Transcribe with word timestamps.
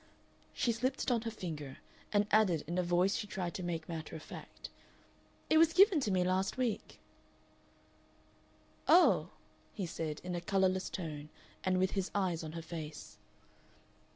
She 0.51 0.71
slipped 0.71 1.03
it 1.03 1.11
on 1.11 1.21
her 1.21 1.29
finger, 1.29 1.77
and 2.11 2.25
added, 2.31 2.63
in 2.65 2.79
a 2.79 2.81
voice 2.81 3.15
she 3.15 3.27
tried 3.27 3.53
to 3.53 3.61
make 3.61 3.87
matter 3.87 4.15
of 4.15 4.23
fact: 4.23 4.71
"It 5.47 5.59
was 5.59 5.73
given 5.73 5.99
to 5.99 6.09
me 6.09 6.23
last 6.23 6.57
week." 6.57 6.99
"Oh!" 8.87 9.29
he 9.75 9.85
said, 9.85 10.19
in 10.23 10.33
a 10.33 10.41
colorless 10.41 10.89
tone, 10.89 11.29
and 11.63 11.77
with 11.77 11.91
his 11.91 12.09
eyes 12.15 12.43
on 12.43 12.53
her 12.53 12.63
face. 12.63 13.19